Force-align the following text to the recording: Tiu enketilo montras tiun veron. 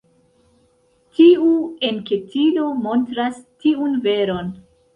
Tiu 1.17 1.51
enketilo 1.91 2.65
montras 2.89 3.41
tiun 3.45 3.97
veron. 4.11 4.53